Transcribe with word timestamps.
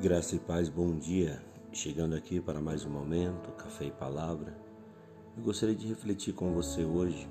Graça 0.00 0.34
e 0.34 0.38
paz, 0.38 0.70
bom 0.70 0.96
dia. 0.96 1.40
Chegando 1.70 2.16
aqui 2.16 2.40
para 2.40 2.60
mais 2.60 2.84
um 2.84 2.90
momento, 2.90 3.52
café 3.52 3.84
e 3.84 3.90
palavra. 3.90 4.56
Eu 5.36 5.44
gostaria 5.44 5.74
de 5.74 5.86
refletir 5.86 6.32
com 6.32 6.52
você 6.54 6.82
hoje 6.82 7.28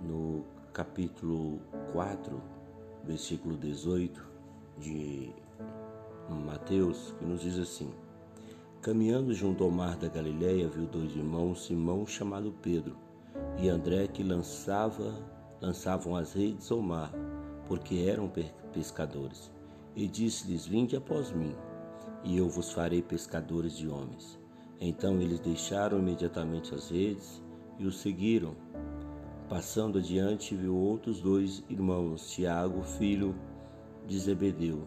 no 0.00 0.44
capítulo 0.74 1.60
4, 1.92 2.42
versículo 3.04 3.56
18 3.56 4.20
de 4.78 5.32
Mateus, 6.44 7.14
que 7.18 7.24
nos 7.24 7.40
diz 7.40 7.56
assim: 7.56 7.90
Caminhando 8.82 9.32
junto 9.32 9.62
ao 9.62 9.70
mar 9.70 9.96
da 9.96 10.08
Galileia, 10.08 10.68
viu 10.68 10.86
dois 10.86 11.14
irmãos, 11.14 11.66
Simão 11.66 12.04
chamado 12.04 12.52
Pedro 12.60 12.96
e 13.58 13.68
André 13.68 14.08
que 14.08 14.24
lançava, 14.24 15.14
lançavam 15.60 16.16
as 16.16 16.32
redes 16.34 16.70
ao 16.70 16.82
mar, 16.82 17.12
porque 17.68 18.06
eram 18.08 18.30
pescadores 18.74 19.52
e 19.94 20.06
disse-lhes: 20.06 20.66
Vinde 20.66 20.96
após 20.96 21.30
mim, 21.32 21.54
e 22.24 22.36
eu 22.36 22.48
vos 22.48 22.72
farei 22.72 23.02
pescadores 23.02 23.76
de 23.76 23.88
homens. 23.88 24.38
Então 24.80 25.20
eles 25.20 25.40
deixaram 25.40 25.98
imediatamente 25.98 26.74
as 26.74 26.90
redes 26.90 27.42
e 27.78 27.86
o 27.86 27.92
seguiram. 27.92 28.56
Passando 29.48 29.98
adiante, 29.98 30.56
viu 30.56 30.74
outros 30.74 31.20
dois 31.20 31.62
irmãos, 31.68 32.30
Tiago, 32.30 32.82
filho 32.82 33.34
de 34.06 34.18
Zebedeu, 34.18 34.86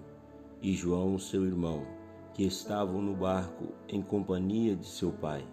e 0.61 0.73
João, 0.73 1.19
seu 1.19 1.45
irmão, 1.45 1.85
que 2.33 2.43
estavam 2.43 3.01
no 3.01 3.15
barco 3.15 3.73
em 3.87 4.01
companhia 4.01 4.75
de 4.75 4.85
seu 4.85 5.11
pai, 5.11 5.47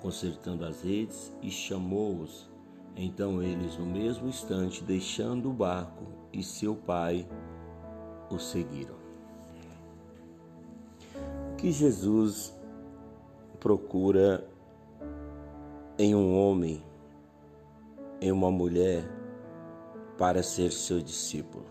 consertando 0.00 0.64
as 0.64 0.82
redes, 0.82 1.32
e 1.40 1.50
chamou-os. 1.50 2.50
Então 2.96 3.42
eles, 3.42 3.78
no 3.78 3.86
mesmo 3.86 4.28
instante, 4.28 4.82
deixando 4.82 5.50
o 5.50 5.54
barco 5.54 6.04
e 6.32 6.42
seu 6.42 6.74
pai, 6.74 7.26
o 8.30 8.38
seguiram. 8.38 8.94
O 11.52 11.56
que 11.56 11.72
Jesus 11.72 12.54
procura 13.60 14.46
em 15.98 16.14
um 16.14 16.38
homem, 16.38 16.84
em 18.20 18.30
uma 18.30 18.50
mulher, 18.50 19.04
para 20.18 20.42
ser 20.42 20.70
seu 20.72 21.00
discípulo? 21.00 21.64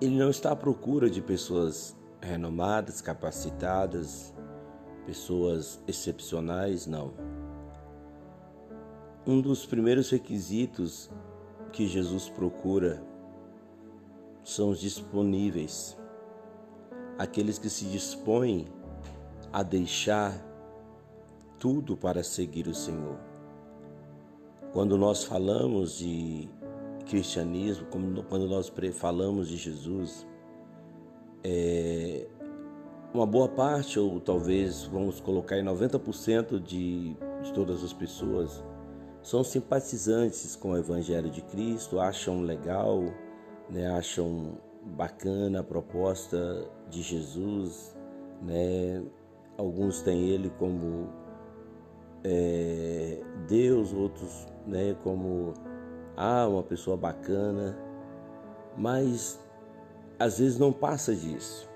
Ele 0.00 0.16
não 0.16 0.30
está 0.30 0.52
à 0.52 0.56
procura 0.56 1.08
de 1.08 1.22
pessoas 1.22 1.96
renomadas, 2.20 3.00
capacitadas, 3.00 4.34
pessoas 5.06 5.80
excepcionais, 5.86 6.86
não. 6.86 7.12
Um 9.26 9.40
dos 9.40 9.64
primeiros 9.66 10.10
requisitos 10.10 11.10
que 11.72 11.86
Jesus 11.86 12.28
procura 12.28 13.02
são 14.44 14.68
os 14.68 14.78
disponíveis, 14.78 15.96
aqueles 17.18 17.58
que 17.58 17.70
se 17.70 17.86
dispõem 17.86 18.66
a 19.50 19.62
deixar 19.62 20.38
tudo 21.58 21.96
para 21.96 22.22
seguir 22.22 22.68
o 22.68 22.74
Senhor. 22.74 23.18
Quando 24.72 24.98
nós 24.98 25.24
falamos 25.24 25.98
de 25.98 26.48
cristianismo, 27.06 27.86
quando 28.28 28.46
nós 28.46 28.70
falamos 28.92 29.48
de 29.48 29.56
Jesus, 29.56 30.26
é, 31.42 32.26
uma 33.14 33.24
boa 33.24 33.48
parte, 33.48 33.98
ou 33.98 34.20
talvez 34.20 34.82
vamos 34.84 35.20
colocar 35.20 35.56
em 35.56 35.64
90% 35.64 36.60
de, 36.60 37.16
de 37.42 37.52
todas 37.54 37.82
as 37.82 37.92
pessoas, 37.92 38.62
são 39.22 39.42
simpatizantes 39.42 40.54
com 40.54 40.72
o 40.72 40.76
Evangelho 40.76 41.30
de 41.30 41.40
Cristo, 41.40 41.98
acham 41.98 42.42
legal 42.42 43.04
né, 43.68 43.86
acham 43.88 44.58
bacana 44.84 45.60
a 45.60 45.64
proposta 45.64 46.68
de 46.90 47.02
Jesus, 47.02 47.96
né? 48.42 49.02
Alguns 49.56 50.02
têm 50.02 50.28
ele 50.28 50.50
como 50.58 51.08
é, 52.22 53.22
Deus, 53.48 53.92
outros 53.92 54.46
né, 54.66 54.96
como 55.02 55.54
ah, 56.16 56.46
uma 56.48 56.62
pessoa 56.62 56.96
bacana, 56.96 57.76
mas 58.76 59.40
às 60.18 60.38
vezes 60.38 60.58
não 60.58 60.72
passa 60.72 61.14
disso. 61.14 61.68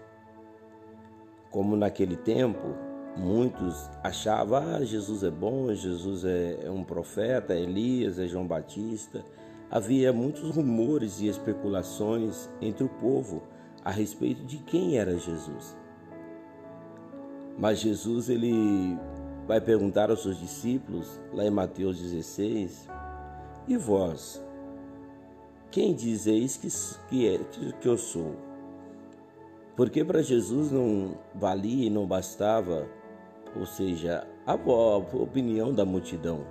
Como 1.51 1.77
naquele 1.77 2.17
tempo, 2.17 2.75
muitos 3.17 3.89
achavam, 4.03 4.59
ah, 4.59 4.85
Jesus 4.85 5.23
é 5.23 5.31
bom, 5.31 5.73
Jesus 5.73 6.25
é, 6.25 6.67
é 6.67 6.71
um 6.71 6.85
profeta, 6.85 7.55
é 7.55 7.61
Elias, 7.61 8.19
é 8.19 8.27
João 8.27 8.47
Batista. 8.47 9.25
Havia 9.71 10.13
muitos 10.13 10.51
rumores 10.51 11.21
e 11.21 11.29
especulações 11.29 12.49
entre 12.61 12.85
o 12.85 12.89
povo 12.89 13.43
a 13.85 13.91
respeito 13.91 14.43
de 14.45 14.59
quem 14.59 14.99
era 14.99 15.19
Jesus. 15.19 15.77
Mas 17.59 17.81
Jesus 17.81 18.31
ele 18.31 18.97
vai 19.47 19.61
perguntar 19.61 20.11
aos 20.11 20.23
seus 20.23 20.39
discípulos, 20.39 21.21
lá 21.33 21.45
em 21.45 21.51
Mateus 21.51 21.99
16, 22.01 22.89
e 23.67 23.77
vós, 23.77 24.43
quem 25.71 25.95
dizeis 25.95 26.57
que, 26.57 26.69
que, 27.09 27.29
é, 27.29 27.39
que 27.81 27.89
eu 27.89 27.99
sou? 27.99 28.37
Porque 29.77 30.05
para 30.05 30.23
Jesus 30.23 30.71
não 30.73 31.19
valia 31.35 31.87
e 31.87 31.91
não 31.91 32.07
bastava, 32.07 32.89
ou 33.55 33.67
seja, 33.67 34.27
a, 34.47 34.55
opinião 34.55 35.73
da 35.73 35.85
multidão. 35.85 36.47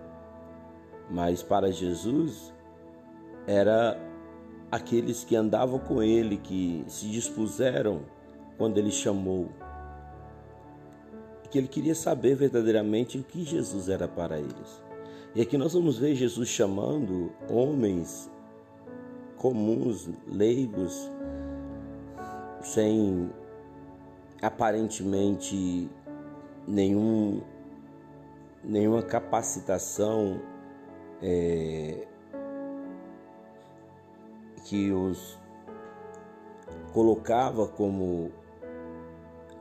Mas 1.10 1.42
para 1.42 1.72
Jesus 1.72 2.54
era 3.48 3.98
aqueles 4.70 5.24
que 5.24 5.36
andavam 5.36 5.80
com 5.80 6.04
ele, 6.04 6.38
que 6.38 6.84
se 6.88 7.08
dispuseram 7.08 8.02
quando 8.58 8.78
ele 8.78 8.92
chamou. 8.92 9.50
Que 11.50 11.58
ele 11.58 11.68
queria 11.70 11.96
saber 11.96 12.36
verdadeiramente 12.36 13.18
o 13.18 13.24
que 13.24 13.46
Jesus 13.46 13.88
era 13.88 14.08
para 14.08 14.38
eles. 14.38 14.84
E 15.34 15.42
aqui 15.42 15.58
nós 15.58 15.74
vamos 15.74 15.98
ver 15.98 16.14
Jesus 16.14 16.50
chamando 16.50 17.32
homens 17.50 18.30
comuns, 19.38 20.10
leigos, 20.28 21.10
sem 22.62 23.30
aparentemente 24.42 25.90
nenhum, 26.68 27.42
nenhuma 28.64 29.02
capacitação 29.02 30.42
é, 31.22 32.08
que 34.68 34.92
os 34.92 35.40
colocava 36.92 37.68
como 37.68 38.32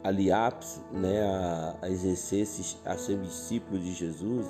ali 0.03 0.33
ápice, 0.33 0.81
né, 0.93 1.23
a, 1.23 1.77
a 1.83 1.91
exercer, 1.91 2.47
a 2.85 2.97
ser 2.97 3.19
discípulo 3.21 3.79
de 3.79 3.93
Jesus, 3.93 4.47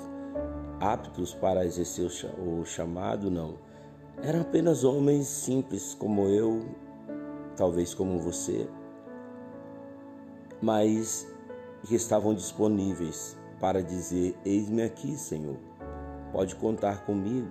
aptos 0.79 1.33
para 1.33 1.63
exercer 1.65 2.09
o, 2.39 2.61
o 2.61 2.65
chamado, 2.65 3.29
não. 3.29 3.55
Eram 4.23 4.41
apenas 4.41 4.83
homens 4.83 5.27
simples 5.27 5.93
como 5.93 6.23
eu, 6.23 6.65
talvez 7.55 7.93
como 7.93 8.19
você, 8.19 8.67
mas 10.59 11.27
que 11.83 11.93
estavam 11.93 12.33
disponíveis 12.33 13.37
para 13.59 13.83
dizer: 13.83 14.35
Eis-me 14.43 14.81
aqui, 14.81 15.15
Senhor, 15.15 15.57
pode 16.31 16.55
contar 16.55 17.05
comigo, 17.05 17.49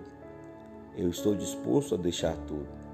eu 0.97 1.09
estou 1.09 1.37
disposto 1.37 1.95
a 1.95 1.99
deixar 1.99 2.37
tudo. 2.49 2.86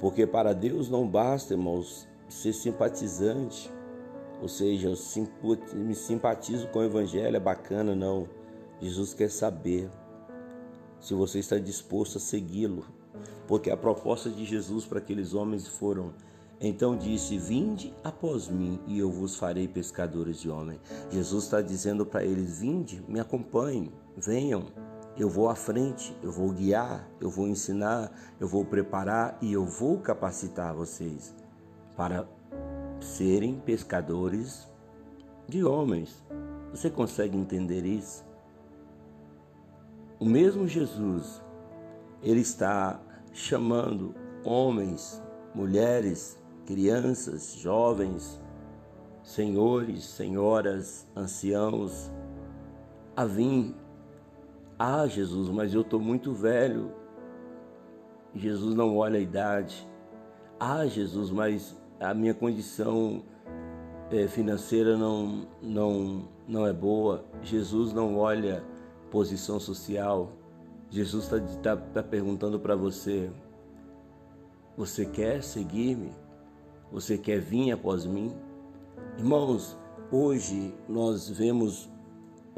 Porque 0.00 0.26
para 0.26 0.52
Deus 0.52 0.88
não 0.88 1.06
basta, 1.06 1.54
irmãos, 1.54 2.08
ser 2.28 2.52
simpatizante, 2.52 3.70
ou 4.40 4.48
seja, 4.48 4.88
eu 4.88 5.58
me 5.74 5.94
simpatizo 5.94 6.66
com 6.68 6.78
o 6.78 6.84
Evangelho, 6.84 7.36
é 7.36 7.40
bacana, 7.40 7.94
não. 7.94 8.26
Jesus 8.80 9.12
quer 9.12 9.30
saber 9.30 9.90
se 10.98 11.12
você 11.12 11.38
está 11.38 11.58
disposto 11.58 12.16
a 12.16 12.20
segui-lo, 12.20 12.84
porque 13.46 13.70
a 13.70 13.76
proposta 13.76 14.30
de 14.30 14.44
Jesus 14.44 14.86
para 14.86 14.98
aqueles 14.98 15.34
homens 15.34 15.68
foram 15.68 16.14
então 16.60 16.94
disse: 16.94 17.38
Vinde 17.38 17.94
após 18.04 18.48
mim, 18.48 18.78
e 18.86 18.98
eu 18.98 19.10
vos 19.10 19.36
farei 19.36 19.66
pescadores 19.66 20.40
de 20.40 20.50
homens. 20.50 20.78
Jesus 21.10 21.44
está 21.44 21.62
dizendo 21.62 22.04
para 22.04 22.22
eles: 22.22 22.58
Vinde, 22.58 23.02
me 23.08 23.18
acompanhem, 23.18 23.90
venham. 24.16 24.66
Eu 25.20 25.28
vou 25.28 25.50
à 25.50 25.54
frente, 25.54 26.16
eu 26.22 26.32
vou 26.32 26.50
guiar, 26.50 27.06
eu 27.20 27.28
vou 27.28 27.46
ensinar, 27.46 28.10
eu 28.40 28.48
vou 28.48 28.64
preparar 28.64 29.36
e 29.42 29.52
eu 29.52 29.66
vou 29.66 29.98
capacitar 29.98 30.74
vocês 30.74 31.34
para 31.94 32.26
serem 33.02 33.60
pescadores 33.60 34.66
de 35.46 35.62
homens. 35.62 36.24
Você 36.70 36.88
consegue 36.88 37.36
entender 37.36 37.84
isso? 37.84 38.24
O 40.18 40.24
mesmo 40.24 40.66
Jesus, 40.66 41.42
ele 42.22 42.40
está 42.40 42.98
chamando 43.30 44.14
homens, 44.42 45.22
mulheres, 45.54 46.42
crianças, 46.64 47.56
jovens, 47.56 48.40
senhores, 49.22 50.02
senhoras, 50.02 51.06
anciãos, 51.14 52.10
a 53.14 53.26
vir 53.26 53.76
ah, 54.82 55.06
Jesus, 55.06 55.50
mas 55.50 55.74
eu 55.74 55.82
estou 55.82 56.00
muito 56.00 56.32
velho. 56.32 56.90
Jesus 58.34 58.74
não 58.74 58.96
olha 58.96 59.18
a 59.18 59.22
idade. 59.22 59.86
Ah, 60.58 60.86
Jesus, 60.86 61.30
mas 61.30 61.78
a 62.00 62.14
minha 62.14 62.32
condição 62.32 63.22
é, 64.10 64.26
financeira 64.26 64.96
não, 64.96 65.46
não, 65.60 66.26
não 66.48 66.66
é 66.66 66.72
boa, 66.72 67.26
Jesus 67.42 67.92
não 67.92 68.16
olha 68.16 68.64
posição 69.10 69.60
social. 69.60 70.32
Jesus 70.88 71.24
está 71.24 71.76
tá, 71.76 71.76
tá 71.76 72.02
perguntando 72.02 72.58
para 72.58 72.74
você: 72.74 73.30
você 74.78 75.04
quer 75.04 75.42
seguir-me? 75.42 76.10
Você 76.90 77.18
quer 77.18 77.38
vir 77.38 77.70
após 77.70 78.06
mim? 78.06 78.34
Irmãos, 79.18 79.76
hoje 80.10 80.74
nós 80.88 81.28
vemos 81.28 81.90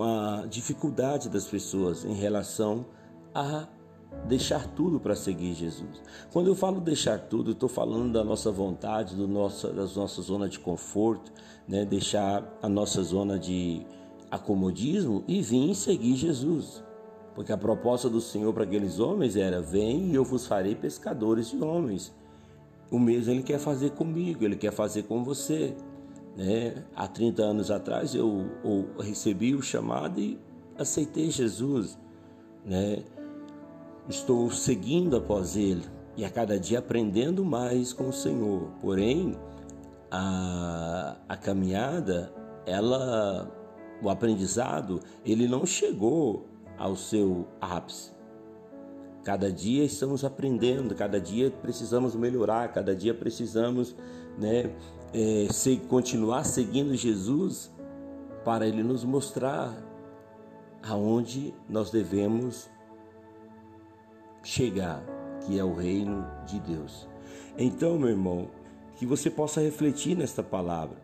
a 0.02 0.46
dificuldade 0.48 1.28
das 1.28 1.46
pessoas 1.46 2.04
em 2.04 2.14
relação 2.14 2.86
a 3.34 3.66
deixar 4.26 4.66
tudo 4.68 5.00
para 5.00 5.16
seguir 5.16 5.54
Jesus. 5.54 6.02
Quando 6.32 6.48
eu 6.48 6.54
falo 6.54 6.80
deixar 6.80 7.18
tudo, 7.18 7.52
estou 7.52 7.68
falando 7.68 8.12
da 8.12 8.22
nossa 8.22 8.50
vontade, 8.50 9.14
do 9.14 9.26
nosso, 9.26 9.68
da 9.68 9.86
nossa 9.86 10.22
zona 10.22 10.48
de 10.48 10.58
conforto, 10.58 11.32
né? 11.66 11.84
deixar 11.84 12.58
a 12.62 12.68
nossa 12.68 13.02
zona 13.02 13.38
de 13.38 13.84
acomodismo 14.30 15.24
e 15.26 15.42
vir 15.42 15.74
seguir 15.74 16.16
Jesus. 16.16 16.82
Porque 17.34 17.52
a 17.52 17.56
proposta 17.56 18.10
do 18.10 18.20
Senhor 18.20 18.52
para 18.52 18.64
aqueles 18.64 18.98
homens 19.00 19.36
era: 19.36 19.60
Vem 19.60 20.10
e 20.10 20.14
eu 20.14 20.24
vos 20.24 20.46
farei 20.46 20.74
pescadores 20.74 21.50
de 21.50 21.62
homens. 21.62 22.14
O 22.90 22.98
mesmo 22.98 23.32
Ele 23.32 23.42
quer 23.42 23.58
fazer 23.58 23.90
comigo, 23.90 24.44
Ele 24.44 24.56
quer 24.56 24.72
fazer 24.72 25.04
com 25.04 25.24
você. 25.24 25.74
Né? 26.36 26.84
Há 26.94 27.06
30 27.06 27.42
anos 27.42 27.70
atrás 27.70 28.14
eu, 28.14 28.50
eu 28.64 28.88
recebi 29.00 29.54
o 29.54 29.62
chamado 29.62 30.20
e 30.20 30.38
aceitei 30.78 31.30
Jesus. 31.30 31.98
Né? 32.64 33.02
Estou 34.08 34.50
seguindo 34.50 35.16
após 35.16 35.56
Ele 35.56 35.84
e 36.16 36.24
a 36.24 36.30
cada 36.30 36.58
dia 36.58 36.78
aprendendo 36.78 37.44
mais 37.44 37.92
com 37.92 38.08
o 38.08 38.12
Senhor. 38.12 38.70
Porém, 38.80 39.36
a, 40.10 41.16
a 41.28 41.36
caminhada, 41.36 42.32
ela, 42.66 43.50
o 44.02 44.10
aprendizado, 44.10 45.00
ele 45.24 45.48
não 45.48 45.64
chegou 45.64 46.46
ao 46.78 46.96
seu 46.96 47.46
ápice. 47.60 48.12
Cada 49.24 49.52
dia 49.52 49.84
estamos 49.84 50.24
aprendendo, 50.24 50.94
cada 50.94 51.20
dia 51.20 51.50
precisamos 51.50 52.14
melhorar, 52.16 52.72
cada 52.72 52.94
dia 52.94 53.14
precisamos 53.14 53.94
né, 54.36 54.74
é, 55.12 55.46
continuar 55.88 56.44
seguindo 56.44 56.94
Jesus 56.94 57.70
para 58.44 58.66
Ele 58.66 58.82
nos 58.82 59.04
mostrar 59.04 59.72
aonde 60.82 61.54
nós 61.68 61.90
devemos 61.90 62.70
chegar, 64.42 65.02
que 65.40 65.58
é 65.58 65.64
o 65.64 65.74
reino 65.74 66.26
de 66.46 66.58
Deus. 66.60 67.08
Então, 67.56 67.98
meu 67.98 68.08
irmão, 68.08 68.48
que 68.96 69.06
você 69.06 69.30
possa 69.30 69.60
refletir 69.60 70.16
nesta 70.16 70.42
palavra. 70.42 70.96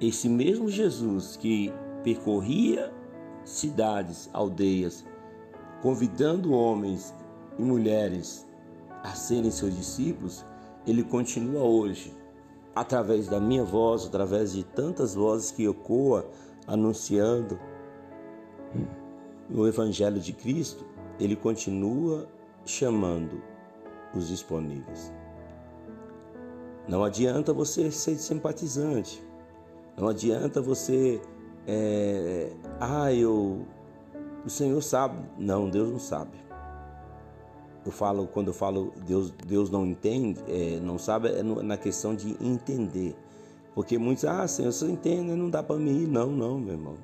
Esse 0.00 0.28
mesmo 0.28 0.68
Jesus 0.68 1.36
que 1.36 1.72
percorria 2.02 2.92
cidades, 3.44 4.28
aldeias, 4.32 5.04
convidando 5.82 6.52
homens 6.52 7.14
e 7.58 7.62
mulheres 7.62 8.46
a 9.02 9.10
serem 9.10 9.50
seus 9.50 9.74
discípulos, 9.74 10.44
ele 10.86 11.02
continua 11.02 11.62
hoje, 11.62 12.14
através 12.80 13.26
da 13.26 13.40
minha 13.40 13.64
voz, 13.64 14.06
através 14.06 14.52
de 14.52 14.62
tantas 14.62 15.14
vozes 15.14 15.50
que 15.50 15.66
ecoa 15.66 16.26
anunciando 16.66 17.58
o 19.50 19.66
Evangelho 19.66 20.20
de 20.20 20.32
Cristo, 20.32 20.84
ele 21.18 21.34
continua 21.34 22.28
chamando 22.64 23.42
os 24.14 24.28
disponíveis. 24.28 25.12
Não 26.86 27.02
adianta 27.04 27.52
você 27.52 27.90
ser 27.90 28.16
simpatizante, 28.16 29.22
não 29.96 30.08
adianta 30.08 30.60
você, 30.60 31.20
é, 31.66 32.52
ah, 32.80 33.12
eu, 33.12 33.66
o 34.44 34.48
Senhor 34.48 34.80
sabe. 34.82 35.18
Não, 35.36 35.68
Deus 35.68 35.90
não 35.90 35.98
sabe. 35.98 36.47
Eu 37.84 37.92
falo, 37.92 38.26
quando 38.26 38.48
eu 38.48 38.54
falo 38.54 38.92
Deus, 39.06 39.30
Deus 39.30 39.70
não 39.70 39.86
entende, 39.86 40.40
é, 40.48 40.78
não 40.80 40.98
sabe, 40.98 41.28
é 41.28 41.42
na 41.42 41.76
questão 41.76 42.14
de 42.14 42.36
entender. 42.40 43.16
Porque 43.74 43.96
muitos, 43.96 44.24
ah, 44.24 44.46
Senhor, 44.46 44.72
você 44.72 44.86
entende, 44.86 45.32
não 45.34 45.48
dá 45.48 45.62
para 45.62 45.76
mim 45.76 46.02
ir. 46.02 46.08
Não, 46.08 46.26
não, 46.26 46.58
meu 46.58 46.74
irmão. 46.74 46.96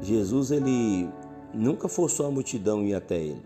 Jesus, 0.00 0.50
ele 0.50 1.08
nunca 1.54 1.88
forçou 1.88 2.26
a 2.26 2.30
multidão 2.30 2.84
ir 2.84 2.94
até 2.94 3.16
ele. 3.16 3.42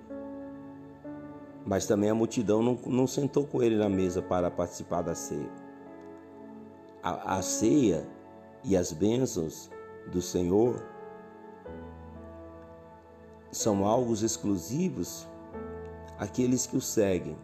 Mas 1.64 1.86
também 1.86 2.10
a 2.10 2.14
multidão 2.14 2.62
não, 2.62 2.78
não 2.86 3.06
sentou 3.06 3.44
com 3.46 3.62
ele 3.62 3.76
na 3.76 3.88
mesa 3.88 4.22
para 4.22 4.50
participar 4.50 5.02
da 5.02 5.14
ceia. 5.14 5.50
A, 7.02 7.36
a 7.36 7.42
ceia 7.42 8.06
e 8.64 8.76
as 8.76 8.92
bênçãos 8.92 9.70
do 10.10 10.20
Senhor 10.20 10.82
são 13.50 13.84
algo 13.84 14.12
exclusivos 14.12 15.26
àqueles 16.18 16.66
que 16.66 16.76
o 16.76 16.80
seguem. 16.80 17.36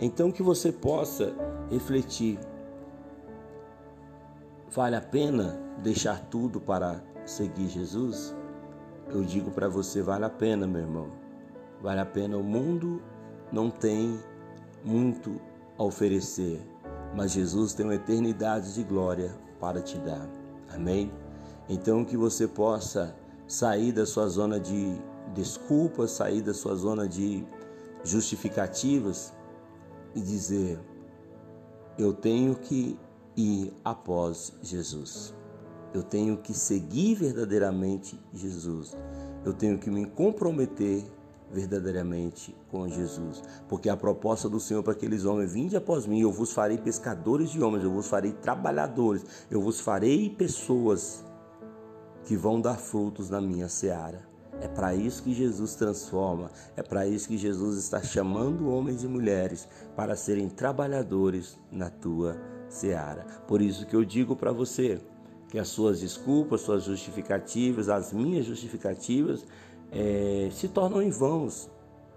Então 0.00 0.32
que 0.32 0.42
você 0.42 0.72
possa 0.72 1.34
refletir. 1.70 2.38
Vale 4.70 4.96
a 4.96 5.00
pena 5.00 5.58
deixar 5.82 6.18
tudo 6.30 6.60
para 6.60 7.02
seguir 7.24 7.68
Jesus? 7.68 8.34
eu 9.14 9.22
digo 9.22 9.50
para 9.50 9.68
você: 9.68 10.02
vale 10.02 10.24
a 10.24 10.30
pena, 10.30 10.66
meu 10.66 10.80
irmão. 10.80 11.08
Vale 11.80 12.00
a 12.00 12.06
pena. 12.06 12.36
O 12.36 12.42
mundo 12.42 13.00
não 13.50 13.70
tem 13.70 14.18
muito 14.84 15.40
a 15.78 15.84
oferecer, 15.84 16.60
mas 17.14 17.32
Jesus 17.32 17.74
tem 17.74 17.84
uma 17.84 17.94
eternidade 17.94 18.74
de 18.74 18.82
glória 18.82 19.34
para 19.60 19.80
te 19.80 19.98
dar. 19.98 20.28
Amém? 20.74 21.12
Então, 21.68 22.04
que 22.04 22.16
você 22.16 22.48
possa 22.48 23.14
sair 23.46 23.92
da 23.92 24.06
sua 24.06 24.26
zona 24.28 24.58
de 24.58 24.96
desculpas, 25.34 26.12
sair 26.12 26.42
da 26.42 26.54
sua 26.54 26.74
zona 26.74 27.06
de 27.06 27.44
justificativas 28.04 29.32
e 30.14 30.20
dizer: 30.20 30.78
Eu 31.98 32.12
tenho 32.12 32.54
que 32.54 32.98
ir 33.36 33.72
após 33.84 34.52
Jesus. 34.62 35.34
Eu 35.94 36.02
tenho 36.02 36.38
que 36.38 36.54
seguir 36.54 37.14
verdadeiramente 37.14 38.18
Jesus. 38.32 38.96
Eu 39.44 39.52
tenho 39.52 39.78
que 39.78 39.90
me 39.90 40.06
comprometer 40.06 41.04
verdadeiramente 41.52 42.56
com 42.70 42.88
Jesus. 42.88 43.42
Porque 43.68 43.88
a 43.88 43.96
proposta 43.96 44.48
do 44.48 44.58
Senhor 44.58 44.82
para 44.82 44.94
aqueles 44.94 45.24
homens, 45.24 45.52
vinde 45.52 45.76
após 45.76 46.06
mim, 46.06 46.20
eu 46.20 46.32
vos 46.32 46.52
farei 46.52 46.78
pescadores 46.78 47.50
de 47.50 47.62
homens, 47.62 47.84
eu 47.84 47.90
vos 47.90 48.08
farei 48.08 48.32
trabalhadores, 48.32 49.24
eu 49.50 49.60
vos 49.60 49.80
farei 49.80 50.30
pessoas 50.30 51.22
que 52.24 52.36
vão 52.36 52.60
dar 52.60 52.76
frutos 52.76 53.28
na 53.28 53.40
minha 53.40 53.68
seara. 53.68 54.31
É 54.62 54.68
para 54.68 54.94
isso 54.94 55.24
que 55.24 55.34
Jesus 55.34 55.74
transforma, 55.74 56.48
é 56.76 56.82
para 56.82 57.04
isso 57.04 57.26
que 57.26 57.36
Jesus 57.36 57.78
está 57.78 58.00
chamando 58.00 58.70
homens 58.70 59.02
e 59.02 59.08
mulheres 59.08 59.68
para 59.96 60.14
serem 60.14 60.48
trabalhadores 60.48 61.58
na 61.70 61.90
tua 61.90 62.40
seara. 62.68 63.26
Por 63.48 63.60
isso 63.60 63.84
que 63.84 63.96
eu 63.96 64.04
digo 64.04 64.36
para 64.36 64.52
você, 64.52 65.00
que 65.48 65.58
as 65.58 65.66
suas 65.66 66.00
desculpas, 66.00 66.60
suas 66.60 66.84
justificativas, 66.84 67.88
as 67.88 68.12
minhas 68.12 68.46
justificativas, 68.46 69.44
é, 69.90 70.48
se 70.52 70.68
tornam 70.68 71.02
em 71.02 71.10
vãos 71.10 71.68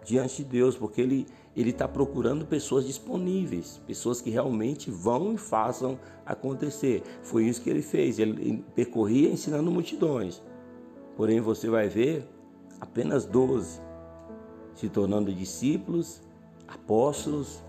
diante 0.05 0.43
de 0.43 0.49
Deus, 0.49 0.77
porque 0.77 1.01
Ele 1.01 1.25
ele 1.55 1.69
está 1.69 1.87
procurando 1.87 2.45
pessoas 2.45 2.85
disponíveis, 2.85 3.81
pessoas 3.87 4.19
que 4.19 4.29
realmente 4.29 4.91
vão 4.91 5.33
e 5.33 5.37
façam 5.37 5.97
acontecer. 6.25 7.01
Foi 7.23 7.45
isso 7.45 7.61
que 7.61 7.69
ele 7.69 7.81
fez. 7.81 8.19
Ele, 8.19 8.31
ele 8.31 8.65
percorria 8.75 9.29
ensinando 9.29 9.71
multidões. 9.71 10.43
Porém, 11.15 11.39
você 11.39 11.69
vai 11.69 11.87
ver 11.87 12.27
apenas 12.79 13.25
doze 13.25 13.81
se 14.75 14.89
tornando 14.89 15.33
discípulos, 15.33 16.21
apóstolos. 16.67 17.63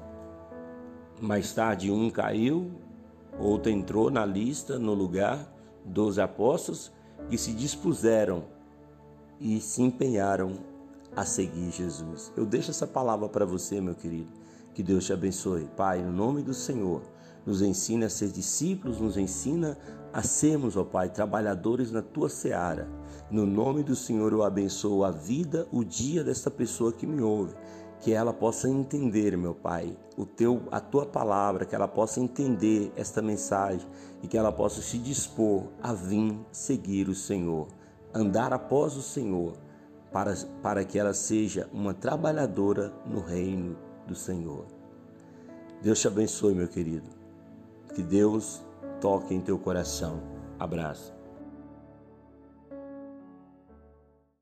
Mais 1.21 1.53
tarde, 1.55 1.91
um 1.91 2.11
caiu, 2.11 2.71
outro 3.39 3.71
entrou 3.71 4.11
na 4.11 4.27
lista, 4.27 4.79
no 4.79 4.93
lugar 4.93 5.51
dos 5.85 6.19
apóstolos 6.19 6.93
que 7.31 7.39
se 7.39 7.53
dispuseram 7.53 8.45
e 9.41 9.61
se 9.61 9.83
empenharam 9.83 10.59
a 11.15 11.25
seguir 11.25 11.71
Jesus. 11.71 12.33
Eu 12.37 12.45
deixo 12.45 12.71
essa 12.71 12.87
palavra 12.87 13.29
para 13.29 13.47
você, 13.47 13.81
meu 13.81 13.95
querido. 13.95 14.29
Que 14.75 14.83
Deus 14.83 15.07
te 15.07 15.13
abençoe. 15.13 15.67
Pai, 15.77 16.03
no 16.03 16.13
nome 16.13 16.43
do 16.43 16.53
Senhor, 16.53 17.03
nos 17.47 17.63
ensina 17.63 18.07
a 18.07 18.11
ser 18.11 18.29
discípulos, 18.29 19.01
nos 19.01 19.17
ensina 19.17 19.79
a 20.13 20.23
sermos, 20.23 20.77
ó 20.77 20.85
Pai, 20.85 21.09
trabalhadores 21.09 21.93
na 21.93 22.03
tua 22.03 22.29
seara. 22.29 22.89
No 23.31 23.47
nome 23.47 23.83
do 23.83 23.95
Senhor 23.95 24.33
eu 24.33 24.43
abençoo 24.43 25.05
a 25.05 25.11
vida, 25.11 25.67
o 25.71 25.85
dia 25.85 26.25
desta 26.25 26.51
pessoa 26.51 26.93
que 26.93 27.07
me 27.07 27.23
ouve 27.23 27.55
que 28.01 28.13
ela 28.13 28.33
possa 28.33 28.69
entender, 28.69 29.37
meu 29.37 29.55
Pai, 29.55 29.97
o 30.17 30.25
teu, 30.25 30.63
a 30.71 30.81
tua 30.81 31.07
palavra, 31.07 31.65
que 31.65 31.75
ela 31.75 31.89
possa 31.89 32.21
entender 32.21 32.93
esta 32.97 33.23
mensagem 33.23 33.87
e 34.23 34.29
que 34.29 34.37
ela 34.37 34.53
possa 34.53 34.81
se 34.81 34.99
dispor 34.99 35.65
a 35.83 35.93
vir 35.93 36.39
seguir 36.53 37.09
o 37.09 37.15
Senhor, 37.15 37.69
andar 38.15 38.53
após 38.53 38.97
o 38.97 39.03
Senhor, 39.03 39.55
para, 40.13 40.35
para 40.63 40.85
que 40.85 40.99
ela 40.99 41.13
seja 41.13 41.69
uma 41.73 41.93
trabalhadora 41.93 42.93
no 43.07 43.21
reino 43.21 43.77
do 44.07 44.15
Senhor. 44.15 44.67
Deus 45.83 46.01
te 46.01 46.07
abençoe, 46.07 46.55
meu 46.55 46.69
querido. 46.69 47.16
Que 47.97 48.03
Deus 48.03 48.63
toque 49.01 49.35
em 49.35 49.41
teu 49.41 49.59
coração. 49.59 50.21
Abraço. 50.59 51.16